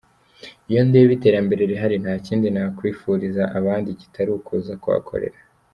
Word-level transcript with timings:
Iyo 0.71 0.81
ndeba 0.87 1.11
iterambere 1.17 1.61
rihari 1.71 1.95
nta 2.03 2.13
kindi 2.25 2.47
nakwifuriza 2.53 3.43
abandi 3.59 3.89
kitari 3.99 4.29
ukuza 4.37 4.73
kuhakorera. 4.83 5.39